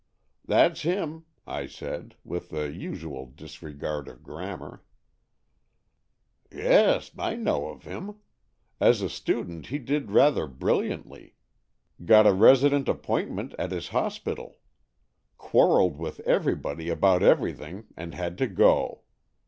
"That's 0.45 0.81
him," 0.81 1.25
I 1.45 1.67
said, 1.67 2.15
with 2.23 2.49
the 2.49 2.71
usual 2.73 3.27
dis 3.27 3.61
regard 3.61 4.07
of 4.07 4.23
grammar." 4.23 4.83
Yes, 6.51 7.11
I 7.19 7.35
know 7.35 7.67
of 7.67 7.83
him. 7.83 8.15
As 8.79 9.03
a 9.03 9.09
student 9.09 9.67
he 9.67 9.77
did 9.77 10.09
rather 10.09 10.47
brilliantly. 10.47 11.35
Got 12.03 12.25
a 12.25 12.33
resident 12.33 12.89
appointment 12.89 13.53
at 13.59 13.69
his 13.69 13.89
hospital. 13.89 14.57
Quarrelled 15.37 15.97
with 15.97 16.19
everybody 16.21 16.89
about 16.89 17.21
everything, 17.21 17.85
and 17.95 18.15
had 18.15 18.39
to 18.39 18.47
go. 18.47 19.01